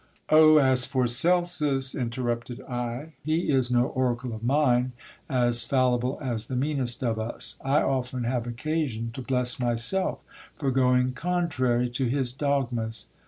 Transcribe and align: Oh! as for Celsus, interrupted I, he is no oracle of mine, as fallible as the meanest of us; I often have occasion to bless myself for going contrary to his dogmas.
Oh! 0.29 0.57
as 0.57 0.83
for 0.83 1.05
Celsus, 1.05 1.93
interrupted 1.93 2.59
I, 2.61 3.13
he 3.23 3.51
is 3.51 3.69
no 3.69 3.85
oracle 3.85 4.33
of 4.33 4.41
mine, 4.43 4.93
as 5.29 5.63
fallible 5.63 6.17
as 6.23 6.47
the 6.47 6.55
meanest 6.55 7.03
of 7.03 7.19
us; 7.19 7.55
I 7.63 7.83
often 7.83 8.23
have 8.23 8.47
occasion 8.47 9.11
to 9.13 9.21
bless 9.21 9.59
myself 9.59 10.17
for 10.55 10.71
going 10.71 11.11
contrary 11.13 11.87
to 11.91 12.05
his 12.07 12.31
dogmas. 12.33 13.09